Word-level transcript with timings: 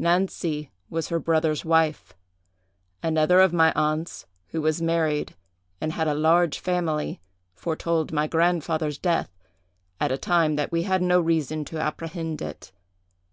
Nancy 0.00 0.72
was 0.88 1.10
her 1.10 1.20
brother's 1.20 1.64
wife. 1.64 2.16
Another 3.04 3.38
of 3.38 3.52
my 3.52 3.72
aunts, 3.76 4.26
who 4.48 4.60
was 4.60 4.82
married 4.82 5.36
and 5.80 5.92
had 5.92 6.08
a 6.08 6.12
large 6.12 6.58
family, 6.58 7.20
foretold 7.54 8.10
my 8.12 8.26
grandfather's 8.26 8.98
death, 8.98 9.30
at 10.00 10.10
a 10.10 10.18
time 10.18 10.56
that 10.56 10.72
we 10.72 10.82
had 10.82 11.02
no 11.02 11.20
reason 11.20 11.64
to 11.66 11.78
apprehend 11.78 12.42
it. 12.42 12.72